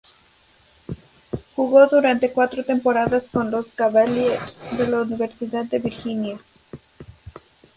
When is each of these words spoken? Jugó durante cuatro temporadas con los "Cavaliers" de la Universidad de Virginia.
Jugó 1.55 1.85
durante 1.85 2.31
cuatro 2.31 2.63
temporadas 2.65 3.25
con 3.31 3.51
los 3.51 3.67
"Cavaliers" 3.67 4.57
de 4.75 4.87
la 4.87 5.03
Universidad 5.03 5.65
de 5.65 5.77
Virginia. 5.77 6.39